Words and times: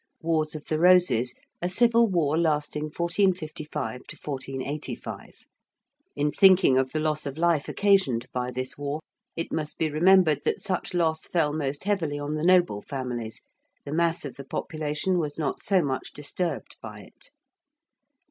~Wars 0.19 0.55
of 0.55 0.65
the 0.65 0.79
Roses~: 0.79 1.35
a 1.61 1.69
civil 1.69 2.07
war 2.07 2.35
lasting 2.35 2.85
1455 2.85 3.83
1485. 4.19 5.45
In 6.15 6.31
thinking 6.31 6.75
of 6.75 6.91
the 6.91 6.99
loss 6.99 7.27
of 7.27 7.37
life 7.37 7.69
occasioned 7.69 8.25
by 8.33 8.49
this 8.49 8.75
war, 8.79 9.01
it 9.35 9.51
must 9.53 9.77
be 9.77 9.91
remembered 9.91 10.41
that 10.43 10.59
such 10.59 10.95
loss 10.95 11.27
fell 11.27 11.53
most 11.53 11.83
heavily 11.83 12.17
on 12.17 12.33
the 12.33 12.43
noble 12.43 12.81
families; 12.81 13.43
the 13.85 13.93
mass 13.93 14.25
of 14.25 14.37
the 14.37 14.43
population 14.43 15.19
was 15.19 15.37
not 15.37 15.61
so 15.61 15.83
much 15.83 16.11
disturbed 16.13 16.77
by 16.81 17.01
it. 17.01 17.29